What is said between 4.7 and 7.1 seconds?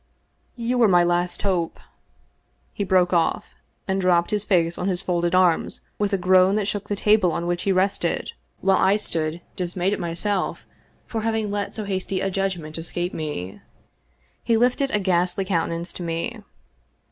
on his folded arms with a groan that shook the